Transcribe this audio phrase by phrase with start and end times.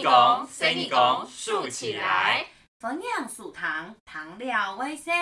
[0.00, 2.46] 你讲，生你讲，竖起来，
[2.78, 5.12] 分享素糖，糖料微笑。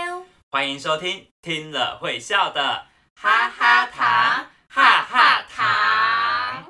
[0.53, 2.87] 欢迎收听，听了会笑的
[3.17, 6.65] 哈哈糖，哈哈糖。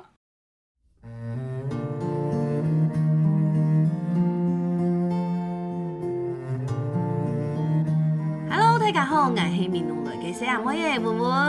[8.49, 11.48] Hello，大家好，我是闽南来嘅小阿妹嘅文文文文。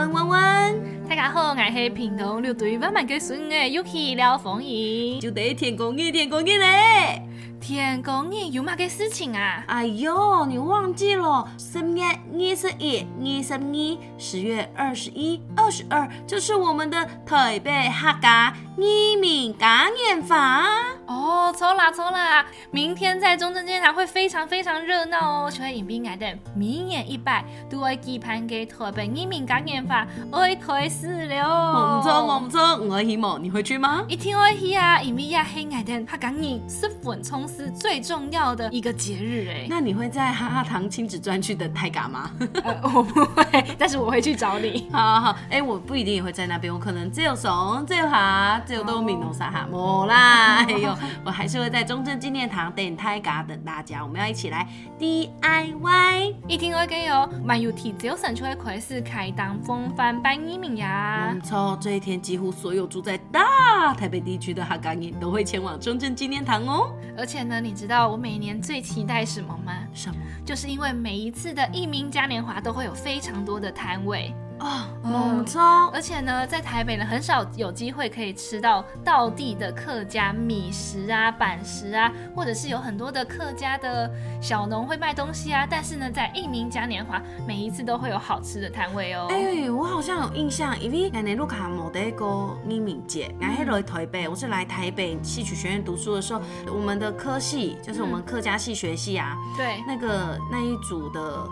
[1.21, 5.19] 家好，我是屏东六队万万嘅孙嘅 Yuki 廖凤仪。
[5.19, 7.21] 就得天公爷，天公爷嘞！
[7.61, 9.63] 天公爷有嘛嘅事情啊？
[9.67, 11.47] 哎呦，你忘记了？
[11.59, 12.03] 十月
[12.33, 20.65] 二十一、二十二，十月二十一、二十二，就是我们的台北客家移民嘉年华。
[21.05, 31.45] 哦，错啦错啦，明天在中正纪念堂会非常非常热闹哦，就会迎宾我哋明年一百都会举办嘅台北移民嘉年华会开始了。
[31.45, 34.03] 我唔错，我唔错，我希望你会去吗？
[34.07, 39.65] 一定会去啊，因为呀，黑我哋客家人是粉葱丝最重要的一个节日哎。
[39.69, 42.31] 那你会在哈哈堂亲子专区等泰嘎吗？
[42.63, 44.87] 呃我不会，但是我会去找你。
[44.91, 54.67] 好好好，哎、我不一定也会在那边，我可能只有怂，只有哈，只有都闽东沙哈，莫啦，哎呦，我还是会在中正纪念堂等泰嘎等大家，我们要一起来
[54.99, 56.35] DIY。
[56.47, 61.41] 一定会给有蛮有体只有省就会开始开档风帆办移民呀没。
[61.41, 66.93] 错，这一天几乎所有住在大台北地区的哈嘎人都会前往中正纪念堂哦。
[67.17, 69.87] 而且呢，你知道我每年最期待什么吗？
[69.93, 70.15] 什么？
[70.45, 75.59] 就是因为每一次的艺名嘉年华都会有非常多的摊位，哦，嗯没错，
[75.91, 84.09] 而且呢，在台北呢很少有机会可以吃到道地的客家米食啊、板食啊，或者是有很多的客家的
[84.39, 85.67] 小农会卖东西啊。
[85.67, 89.27] 但是呢，在一民嘉年华每一次都会有好吃的摊位哦。
[89.31, 92.25] 哎、我好像有印象，因为我年路卡某的一个
[92.67, 101.49] 移民节，我还来台北，我是来台北戏曲学院读书的时候，我们的科系就是我们客家戏学系啊，对，那个那一组的。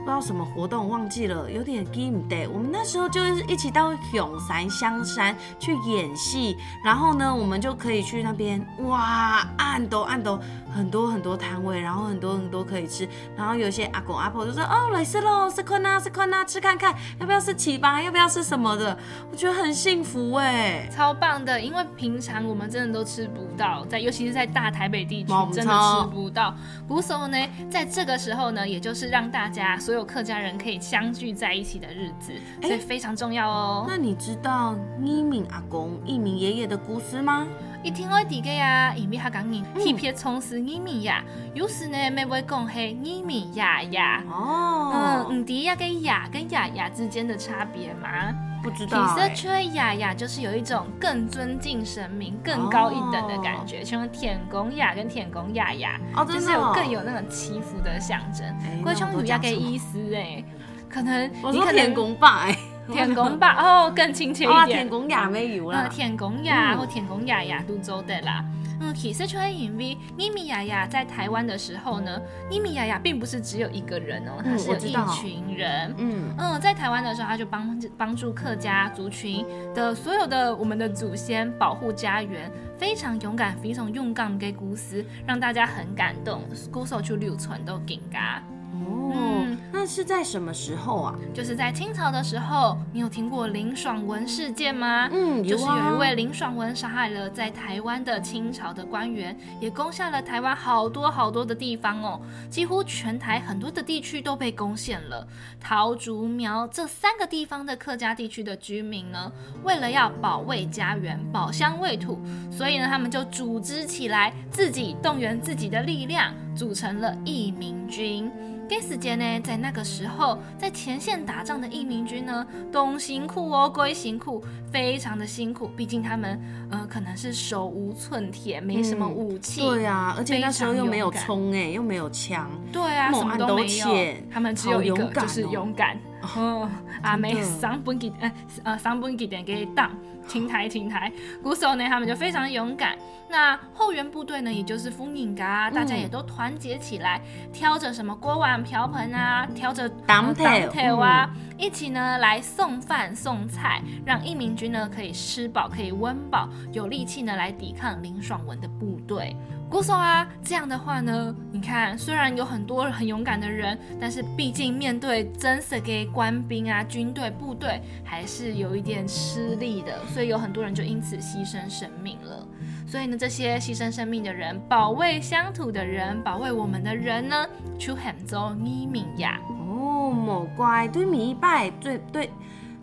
[0.00, 2.48] 不知道什么活动忘记了，有点 game day。
[2.50, 10.40] 我们那时候就是一起到永山香山去演戏，然后呢，我们就可以去那边，哇，按斗按斗，
[10.74, 18.96] 很多很多摊位，然后很多很多可以吃，然后有些阿公阿婆就说，哦，来吃喽，吃困啊，吃困啊，吃看看，要不要吃糍粑，要不要吃什么的，
[19.30, 20.88] 我觉得很幸福哎。
[20.90, 26.54] 超棒的，因为平常我们真的都吃不到，在尤其是在大台北地区没真的吃不到。
[26.88, 27.36] 鼓手呢，
[27.70, 33.84] 在这个时候呢，也就是让大家所有客家人可以相聚在一起的日子，哎所以非常重要哦。
[33.88, 37.44] 那你知道一名阿公、一名爷爷的故事吗？
[37.82, 41.24] 一听我第个呀，因为他讲人特别从事移民呀，
[41.54, 44.22] 有时呢，没会讲系移民呀呀。
[44.28, 48.34] 哦，嗯，唔知呀跟呀跟雅雅之间的差别吗？
[48.62, 49.34] 不知其道、欸。
[49.34, 58.46] 实吹雅雅就是有一种更尊敬神明、更高一等的感觉，像天公雅跟天公雅雅，哦，真的、就是有哦、更有那种祈福的象征。
[58.84, 60.44] 我都语要给讲什么意思哎，
[60.86, 62.58] 可能你可能说天公吧，哎，
[62.92, 64.88] 天公吧， 哦，更亲切哇，一点天。
[64.88, 65.88] 公亚没有呃，啦。
[65.88, 68.44] 天公雅嗯或天公雅雅都做的啦。
[68.82, 72.18] 嗯，其实穿因为妮米雅雅在台湾的时候呢，
[72.48, 75.94] 妮米雅雅并不是只有一个人哦，她嗯是有一群人。
[75.98, 86.40] 嗯，嗯，在台湾的时候，他就帮帮助客家族群的所有的我们的祖先保护家园，非常勇敢，非常勇敢给故事，让大家很感动。
[86.72, 88.42] 歌手就流传都给嘎。
[88.72, 89.39] 哦嗯，
[89.80, 91.14] 那是在什么时候啊？
[91.32, 95.08] 就是在清朝的时候，你有听过林爽文事件吗？
[95.10, 102.20] 嗯，就是啊有一位林爽文杀害了在台湾的清朝的官员，也攻下了台湾好多好多的地方哦，
[102.50, 105.26] 几乎全台很多的地区都被攻陷了。
[105.58, 109.32] 桃竹苗这三个地方的客家地区的居民呢，
[109.64, 112.20] 为了要保卫家园、保乡卫土，
[112.52, 118.30] 所以呢，他们就组织起来，自己动员自己的力量，组成了义民军。
[118.70, 125.68] 给时间呢，在那个时候，在前线打仗的义民军呢，东辛苦哦，归辛苦，非常的辛苦。
[125.76, 126.40] 毕竟他们，
[126.70, 129.60] 呃，可能是手无寸铁，没什么嗯武器。
[129.62, 133.88] 对啊，而且那时候又没有非常葱哎，又没有枪，对啊，什么都都没有，
[134.30, 135.98] 他们只有一个，就是哦勇敢。
[136.36, 136.70] 嗯，
[137.02, 138.32] 阿妹上本给呃
[138.64, 139.90] 呃上本给点给当
[140.28, 141.10] 停台停台，
[141.42, 142.96] 鼓手呢他们就非常勇敢。
[143.28, 147.20] 那后援部队呢，也就是风影嘎，大家也都团结起来，
[147.52, 159.36] 挑着什么锅碗瓢盆啊，挑着当头当头啊，一起呢来送饭送菜，让义民军呢可以吃饱，可以温饱，有力气呢来抵抗林爽文的部队。
[159.70, 172.44] 鼓手啊，这样的话呢，你看，虽然有很多很勇敢的人，但是毕竟面对真实给官兵啊、军队、部队，还是有一点吃力的，所以有很多人就因此牺牲生命了。
[172.84, 177.46] 所以呢，这些牺牲生命的人，保卫乡土的人，保卫我们的人呢，
[177.78, 179.40] 出很多移民呀。
[179.48, 182.28] 哦，莫怪对米一拜，对对，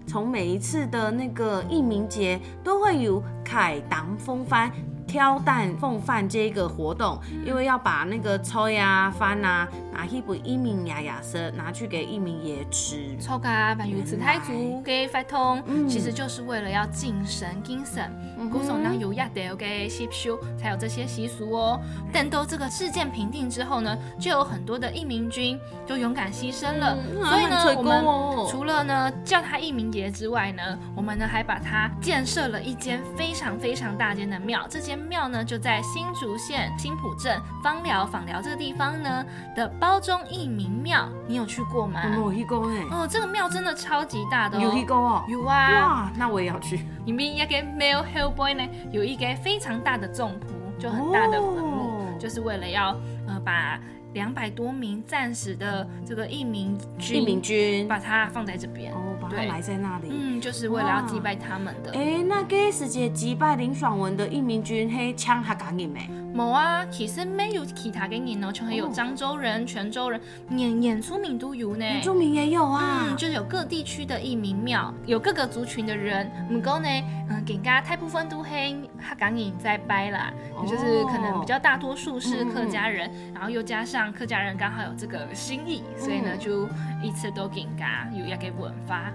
[0.08, 4.72] 从每一次的那个义民节都会有凯当风帆。
[5.08, 13.16] 挑担奉饭这个活动，因为要把那个抽呀、饭啊拿去给一名牙牙生，拿去给一名爷吃。
[13.20, 18.12] 抽卡把鱼子太足给发通，其实就是为了要敬神精神。
[18.52, 21.80] 古手呢有亚得给习俗，才有这些习俗哦。
[22.12, 26.98] 等到这个事件平定之后呢，就有很多的义民军就勇敢牺牲了。
[27.24, 28.04] 所以呢，我们
[28.50, 34.68] 除了呢叫他义民爷之外呢，我们呢还把他建设了一间非常非常大间的庙。
[34.70, 42.02] 这间庙呢，就在新竹县新浦镇芳寮访寮这个地方呢的包中义民庙，你有去过吗？
[42.16, 42.86] 有去过哎。
[42.92, 44.62] 哦，这个庙真的超级大的哦。
[44.62, 45.24] 有去过哦。
[45.28, 45.70] 有啊。
[45.70, 46.86] 哇，那我也要去。
[47.06, 52.96] 里面一个 male hellboy 呢，有一个非常大的众仆，就很大的坟墓，就是为了要
[53.28, 53.80] 呃把。
[54.18, 57.88] 两百多名战死的这个义民军，义民军。
[57.88, 61.92] 把它放在这边，哦，把它埋在那里，嗯，就是为了要祭拜他们的。
[61.92, 66.10] 哎，那给世界祭拜林爽文的义民军，嘿，枪还敢赢没？
[66.36, 70.20] 冇啊，其实没有其他给你哦，就还有漳州人、泉州人，
[70.50, 76.88] 演演出名都有呢，演出名也有啊，嗯，就有各地区的义民庙，有各个族群的人，唔过呢，
[77.30, 80.34] 嗯，更加大部分都黑，他港影在掰啦，
[80.68, 84.12] 就是可能比较大多数是客家人，然后又加上。
[84.12, 86.68] 客家人刚好有这个心意，所以呢，就
[87.02, 89.12] 一次都给家有要给文发。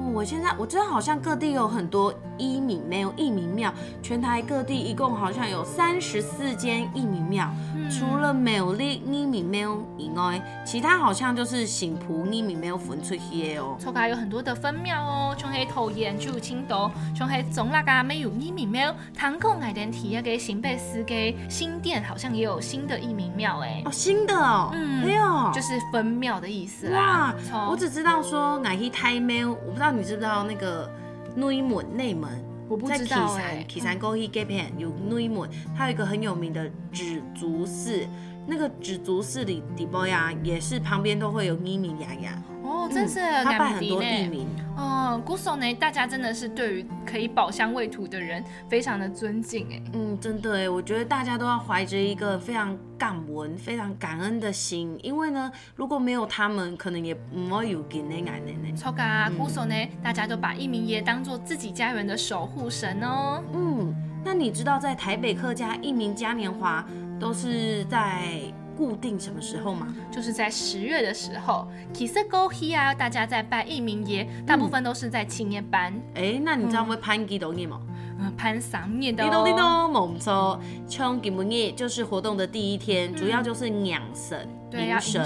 [0.00, 7.50] 哦，我现在我知道好像各地有很多一民没有一民庙，全台各地一共好像有三十四间一民庙。
[7.90, 13.76] 除了没有立义民庙以外，其他好像就是新浦义民庙分出去哦。
[13.80, 23.82] 错开有很多的分庙哦，像黑桃园就青岛，像黑总那个没有义民庙，唐口爱电体那个新北市的新店好像也有新的一民庙哎。
[23.84, 27.34] 哦，新的哦，嗯，没有，就是分庙的意思啦。
[27.52, 30.90] 哇，我只知道说爱去太庙，我不知道你知不知道那个
[31.34, 32.30] 内蒙内蒙。
[32.68, 38.06] 我不知道哎，岐山公益这边有内蒙，它有一个很有名的紫竹寺，
[38.46, 42.42] 那个紫竹寺里底波呀，也是旁边都会有咪咪呀呀。
[42.62, 44.46] 哦，真是他拜很多地名。
[44.76, 49.82] 哦，古手呢，大家真的是对于可以保乡卫土的人非常的尊敬哎。
[49.92, 58.76] 嗯，真的哎，我觉得大家都要怀着一个非常感恩、非常感恩的心，因为呢，如果没有他们，可能也唔会有今天爱的呢。
[58.76, 63.42] 错噶，古手呢，大家都把一名爷当做自己家园的守护神哦。
[63.52, 63.94] 嗯，
[64.24, 66.86] 那你知道在台北客家一名嘉年华
[67.20, 68.40] 都是在？
[68.76, 69.94] 固定什么时候吗？
[70.10, 71.68] 就是在十月的时候。
[71.92, 75.92] 其实高希啊，大家在拜义民爷，大部分都是在青年班。
[76.14, 77.78] 哎，那你知道会攀几多年吗？
[78.18, 79.22] 嗯，攀上面的。
[79.22, 80.58] 滴咚滴咚，冇错。
[80.88, 85.20] 冲吉门夜就是活动的第一天，主要就是养神、迎神。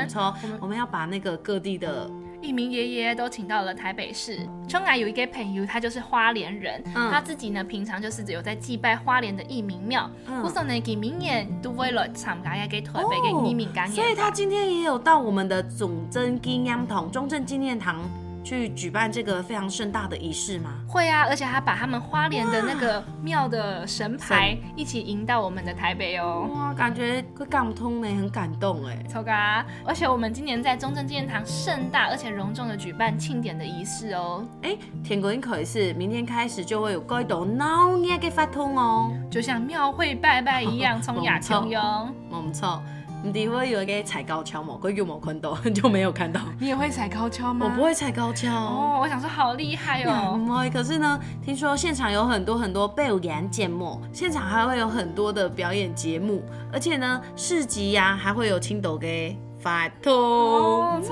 [0.00, 2.10] 猛抽，我们要把那个各地的。
[2.40, 4.38] 一名爷爷都请到了台北市。
[4.68, 10.10] 春来有一个朋友，他就是花莲人，他自己呢平常就是有在祭拜花莲的义民庙。
[10.42, 18.00] 我说呢，给明年都为了参加一个台北的义民感所以他今天也有到我们的总真纪念堂、中正纪念堂。
[18.46, 20.70] 去举办这个非常盛大的仪式吗？
[20.86, 26.48] 会啊，而且他把他们花莲的那个庙的神牌一起迎到我们的台北哦。
[26.54, 28.96] 哇，感觉会感通呢，很感动哎。
[29.08, 29.66] 超嘎！
[29.84, 34.46] 而且我们今年在中正纪念堂盛大而且隆重的举办庆典的仪式哦。
[34.62, 42.08] 哎，天国音可是明天开始就会有该度闹热给发通哦，就像庙会拜拜一样，从雅秋哟。
[42.30, 42.80] 没错。
[43.22, 44.78] 你会有一个踩高跷吗？
[44.80, 45.54] 可有没看到？
[45.74, 46.40] 就没有看到。
[46.60, 47.66] 你也会踩高跷吗？
[47.68, 48.48] 我不会踩高跷。
[48.52, 50.40] 哦，我想说好厉害哦。
[50.46, 56.42] 不会，可是呢，听说现场有很多很多表演节目，现场还会有很多的表演节目，
[56.72, 61.02] 而且呢，市集呀还会有青豆给发通。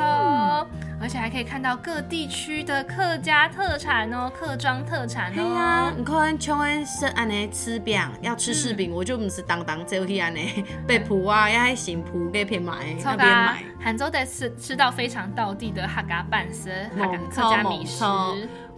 [1.05, 5.35] 而且还可以看到各地区的客家特产哦，客庄特产哦。
[5.35, 13.63] 对啊，你看像安是安尼吃饼，要吃柿饼，我就不是当当走去安尼北埔啊，要喺新埔那边买那边买。
[13.83, 16.89] 杭州在吃吃到非常道地的客家半食，
[17.31, 18.03] 客家米食。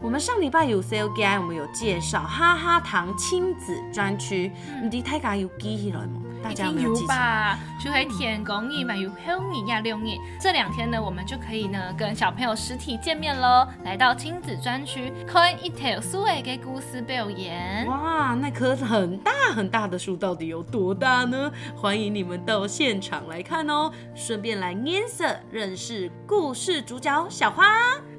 [0.02, 6.20] 我们上礼拜有 C O G I，我们有介绍哈哈糖亲子专区，你的太家有记起来吗？
[6.42, 7.16] 大一家有记起来？
[7.16, 7.58] 吧？
[7.82, 10.20] 就会填公益嘛，有红益呀六益。
[10.38, 17.86] 这两天呢，我们就可以呢跟小朋友实体见面喽，来到亲子专区看一条苏伟给故事表演。
[17.86, 21.50] 哇，那棵很大很大的树到底有多大呢？
[21.74, 27.64] 欢迎你们到现场来看哦，顺便来颜色认识故事主角小花。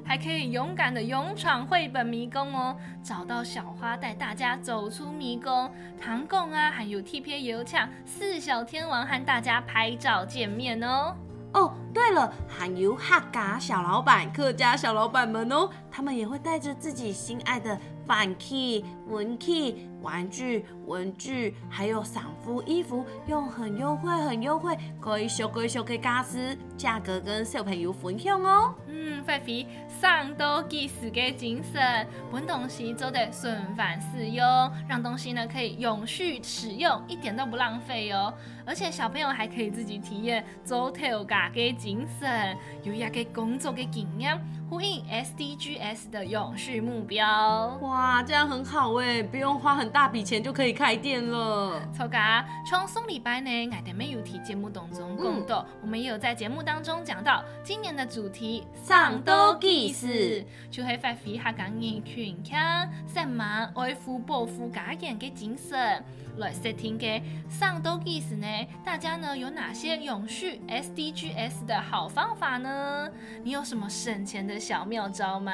[0.08, 5.70] 还可以勇敢的勇闯绘本迷宫哦，找到小花带大家走出迷宫。
[6.00, 11.14] 唐贡啊，还有 TPA 油呛四小天王和大家拍照见面哦。
[11.52, 28.74] 哦，对了，还有哈嘎小老板、客家小老板们哦，他们也会带着自己心爱的 fankey 文 key、玩具、文具，还有赏肤衣服，用很优惠、很优惠，可以修改修改家私，价格跟小朋友分享哦。
[28.86, 29.66] 嗯，菲菲
[30.00, 34.44] 上都记死嘅精神，本东西都得顺返使用，
[34.88, 38.32] 让东西呢可以永续使用，一点都不浪费哦。
[38.64, 44.38] 而且小朋友还可以自己体验走头嘎嘅精神，有一个工作嘅经验，
[44.68, 47.78] 呼应 SDGs 的永续目标。
[47.80, 51.80] 哇，这样很好哎，不用花很大笔钱就可以开店了。
[51.92, 66.04] 错噶，从送礼拜呢，我哋没有提节目当中讲到，我们也有在节目当中讲到今年的主题上都记事，就系发挥下港人群腔，什么爱护保护家人嘅精神。
[66.38, 68.46] 来 setting 嘅上都记事呢，
[68.84, 73.08] 大家呢有哪些永续 SDGs 的好方法呢？
[73.42, 75.52] 你有什么省钱的小妙招吗？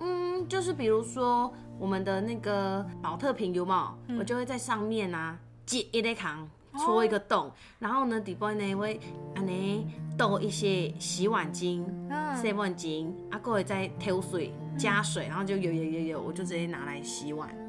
[0.00, 3.98] 嗯，就是比如说我们的那个保特瓶有没有？
[4.08, 9.00] 嗯我就会在上面啊接一粒糖，戳一个洞，然后呢底部呢会
[9.34, 9.86] 安尼
[10.16, 17.63] 倒一些洗碗精、嗯洗碗精，啊，过会再挑水加水，然后就有有有有，我就直接拿来洗碗，哦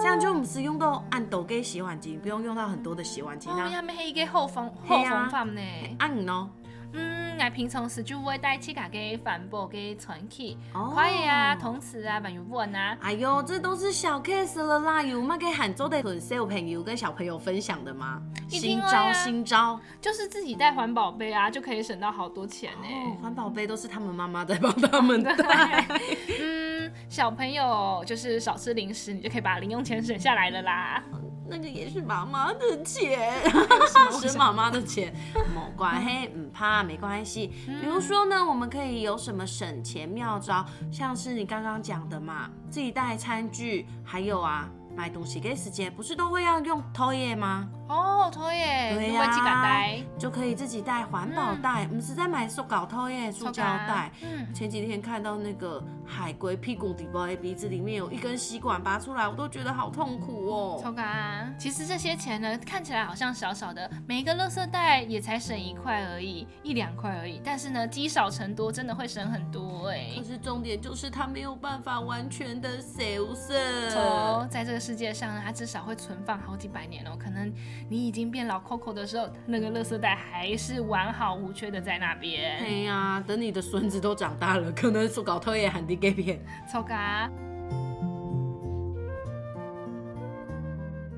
[0.00, 3.68] 这样就不是用到按斗给洗碗机，不用用到很多的洗碗巾哦，啊。
[3.68, 5.60] 呀，咪系嘅后方后方法呢？
[5.98, 6.50] 啊你呢？
[6.96, 12.96] 嗯，我平常时就会带起家嘅帆布嘅传去，哦快啊、同词啊、朋友问啊。
[13.00, 18.22] 哎呦，这都是小 case 了啦，有嘛给杭州的很小朋友跟小朋友分享的吗？
[18.48, 19.78] 新招新招。
[20.00, 25.86] 就是自己带环保杯啊，就可以省到好多钱呢、哦，环保杯都是他们妈妈在帮他们带。
[26.40, 31.02] 嗯，小朋友就是少吃零食，你就可以把零用钱省下来了啦。
[31.48, 33.42] 那个也是妈妈的钱，
[34.20, 35.14] 是 妈妈的钱，
[35.54, 37.52] 没关系，唔怕，没关系。
[37.80, 47.68] 比如说呢，我们可以有什么省钱妙招，像是你刚刚讲的嘛，自己带餐具，还有啊，买东西给时间，不是都会要用偷耶吗？
[47.88, 54.10] 哦，对耶，对呀、自己呀、带，就可以自己带环保袋，我们是在买塑胶托耶塑胶袋。
[54.22, 60.80] 嗯，前几天看到那个海龟屁股底部的鼻子里面有一根吸管拔出来，我都觉得好痛苦哦。
[60.82, 61.52] 抽啊！
[61.58, 67.40] 其实这些钱呢，看起来好像小小的，每一个垃圾袋也才省一块而已，一两块而已。
[67.44, 70.24] 但是呢，积少成多，真的会省很多哎可。
[70.26, 72.98] 是重点就是它没有办法完全的消
[73.34, 73.54] 失。
[73.96, 77.16] 哦，在这个世界上呢，它至少会存放好几百年哦。
[77.16, 77.52] 可能
[77.88, 82.58] 你已经变老 Coco 的时候，那个垃圾袋还是完好无缺的在那边。
[82.58, 86.40] 哎呀，等你的孙子都长大了，可能塑胶托也喊你给骗。
[86.72, 87.30] 抽嘎。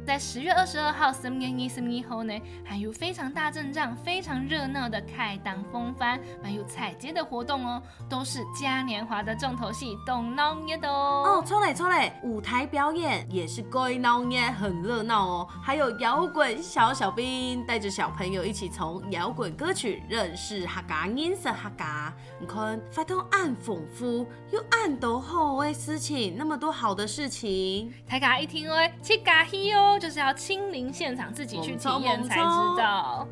[0.08, 2.32] 在十月二十二号十月二十二号呢，
[2.64, 15.48] 还有非常大阵仗、非常热闹的开档风帆，还有彩街的活动哦，都是嘉年华的重头戏，动脑捏的哦哦。，错嘞错嘞，舞台表演也是归闹耶，很热闹哦。
[15.62, 22.14] 还有摇滚小小兵带着小朋友一起从摇滚歌曲认识哈嘎音色哈嘎。
[22.40, 27.92] 你看，发动暗讽夫又暗斗后的事情，那么多好的事情。
[28.08, 32.40] 大家一听哦，去嘎嘿哦，就是要亲临现场自己去体验才知
[32.78, 33.26] 道。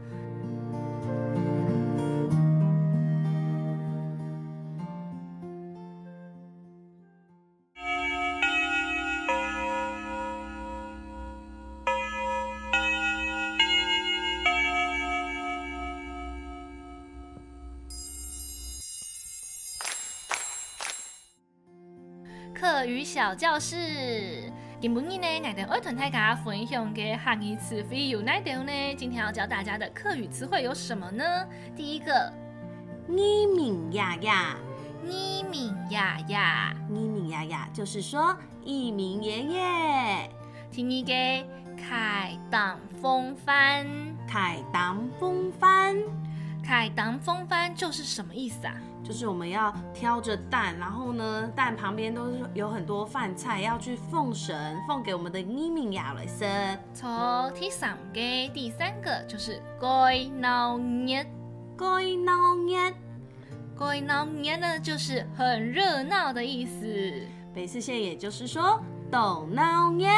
[22.55, 24.46] 课余小教室。
[24.87, 28.71] 今本日呢，我哋爱同大家分享嘅汉语词汇有哪条呢？
[28.97, 31.25] 今天要教大家的课语词汇有什么呢？
[31.75, 32.33] 第一个，
[33.09, 34.57] 咪敏呀呀，
[35.03, 40.31] 呢敏呀呀，咪敏呀呀，就是说一鸣爷爷
[40.71, 43.85] 第二个，开挡风帆。
[44.29, 45.97] 凯挡风帆，
[46.63, 48.75] 开挡风帆就是什么意思啊？
[49.07, 56.77] 就是我们要挑着蛋，然后呢，蛋旁边都是有很多饭菜要去奉神，奉给我们的伊敏亚雷森。
[56.93, 57.09] 从
[57.55, 58.21] 第三个，
[58.53, 60.11] 第三个就是过
[60.41, 61.25] 闹年，
[61.79, 62.93] 过闹年，
[63.79, 66.85] 过闹年呢就是很热闹的意思。
[67.55, 70.13] 北四县也就是说懂闹年。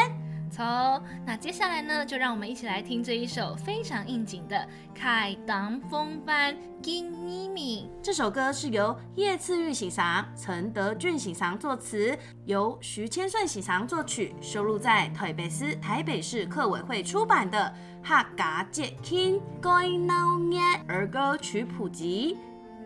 [0.50, 4.56] 从那接下来呢，就让我们一起来听这一首非常应景的
[4.94, 7.90] 《开当风帆金一米》。
[8.02, 17.74] 这首歌是由叶次玉喜长、陈德俊喜长作词，由徐千顺喜长作曲，收录在台北市台北市客委会出版的
[18.08, 22.36] 《客家节庆该闹热儿歌曲谱集》。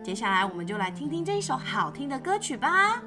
[0.03, 3.01] 接下来我们就来听听这一首好听的歌曲吧。